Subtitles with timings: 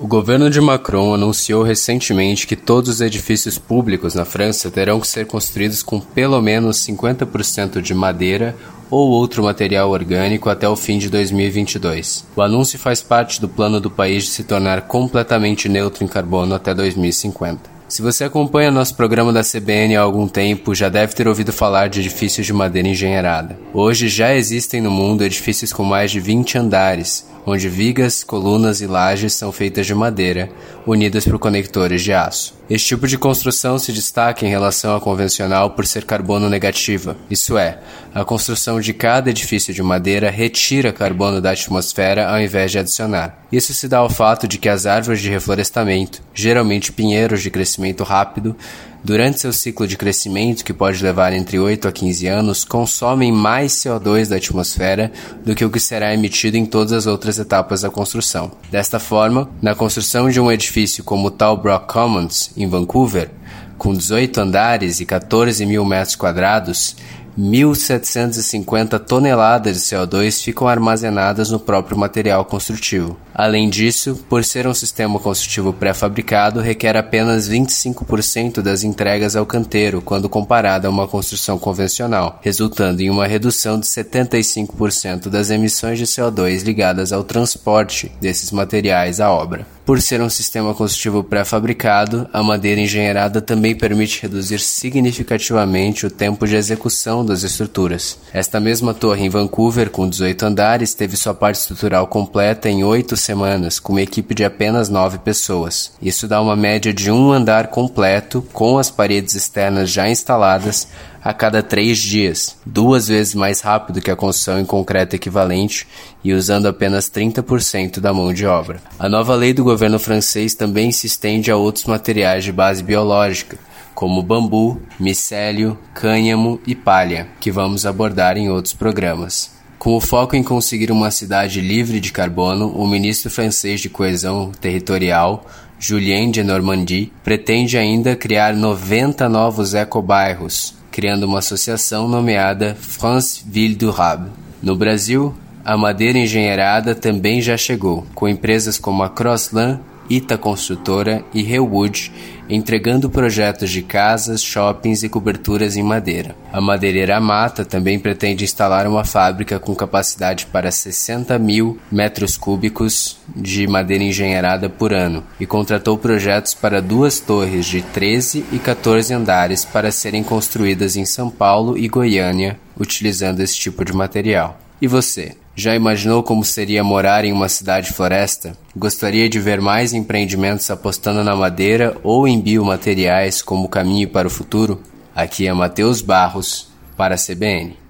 [0.00, 5.08] O governo de Macron anunciou recentemente que todos os edifícios públicos na França terão que
[5.08, 8.54] ser construídos com pelo menos 50% de madeira
[8.88, 12.24] ou outro material orgânico até o fim de 2022.
[12.36, 16.54] O anúncio faz parte do plano do país de se tornar completamente neutro em carbono
[16.54, 17.78] até 2050.
[17.88, 21.88] Se você acompanha nosso programa da CBN há algum tempo, já deve ter ouvido falar
[21.88, 23.58] de edifícios de madeira engenheirada.
[23.72, 28.86] Hoje já existem no mundo edifícios com mais de 20 andares, onde vigas, colunas e
[28.86, 30.50] lajes são feitas de madeira,
[30.86, 32.54] unidas por conectores de aço.
[32.68, 37.56] Este tipo de construção se destaca em relação à convencional por ser carbono negativa, isso
[37.56, 37.78] é,
[38.14, 43.46] a construção de cada edifício de madeira retira carbono da atmosfera ao invés de adicionar.
[43.50, 48.04] Isso se dá ao fato de que as árvores de reflorestamento, geralmente pinheiros de crescimento
[48.04, 48.54] rápido,
[49.02, 53.72] durante seu ciclo de crescimento, que pode levar entre 8 a 15 anos, consomem mais
[53.72, 55.10] CO2 da atmosfera
[55.44, 58.50] do que o que será emitido em todas as outras etapas da construção.
[58.70, 63.30] Desta forma, na construção de um edifício como o Talbrook Commons, em Vancouver,
[63.78, 66.96] com 18 andares e 14 mil metros quadrados,
[67.38, 73.16] 1.750 toneladas de CO2 ficam armazenadas no próprio material construtivo.
[73.32, 80.02] Além disso, por ser um sistema construtivo pré-fabricado, requer apenas 25% das entregas ao canteiro
[80.02, 86.06] quando comparado a uma construção convencional, resultando em uma redução de 75% das emissões de
[86.06, 89.77] CO2 ligadas ao transporte desses materiais à obra.
[89.88, 96.46] Por ser um sistema construtivo pré-fabricado, a madeira engenheirada também permite reduzir significativamente o tempo
[96.46, 98.18] de execução das estruturas.
[98.30, 103.16] Esta mesma torre em Vancouver, com 18 andares, teve sua parte estrutural completa em 8
[103.16, 105.90] semanas, com uma equipe de apenas 9 pessoas.
[106.02, 110.86] Isso dá uma média de um andar completo, com as paredes externas já instaladas,
[111.28, 115.86] a cada três dias, duas vezes mais rápido que a construção em concreto equivalente
[116.24, 118.80] e usando apenas 30% da mão de obra.
[118.98, 123.58] A nova lei do governo francês também se estende a outros materiais de base biológica,
[123.94, 129.50] como bambu, micélio, cânhamo e palha, que vamos abordar em outros programas.
[129.78, 134.50] Com o foco em conseguir uma cidade livre de carbono, o ministro francês de Coesão
[134.58, 135.44] Territorial,
[135.78, 143.74] Julien de Normandie, pretende ainda criar 90 novos ecobairros, criando uma associação nomeada France Ville
[143.74, 144.30] Durable.
[144.62, 145.34] No Brasil,
[145.64, 152.12] a madeira engenheirada também já chegou, com empresas como a Crossland Ita Construtora e Hellwood,
[152.48, 156.34] entregando projetos de casas, shoppings e coberturas em madeira.
[156.52, 163.18] A madeireira Mata também pretende instalar uma fábrica com capacidade para 60 mil metros cúbicos
[163.36, 169.12] de madeira engenheirada por ano e contratou projetos para duas torres de 13 e 14
[169.12, 174.58] andares para serem construídas em São Paulo e Goiânia, utilizando esse tipo de material.
[174.80, 175.36] E você?
[175.60, 178.56] Já imaginou como seria morar em uma cidade floresta?
[178.76, 184.30] Gostaria de ver mais empreendimentos apostando na madeira ou em biomateriais como caminho para o
[184.30, 184.80] futuro?
[185.12, 187.87] Aqui é Matheus Barros, para a CBN.